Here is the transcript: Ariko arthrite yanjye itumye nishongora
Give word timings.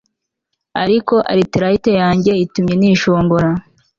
Ariko 0.83 1.15
arthrite 1.31 1.91
yanjye 2.01 2.31
itumye 2.43 2.73
nishongora 2.77 3.49